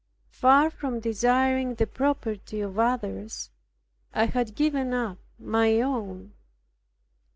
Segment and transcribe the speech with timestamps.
[0.31, 3.51] Far from desiring the property of others,
[4.15, 6.33] I had given up my own.